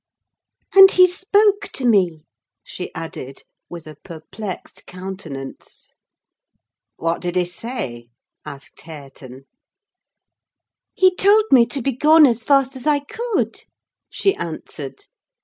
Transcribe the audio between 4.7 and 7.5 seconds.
countenance. "What did he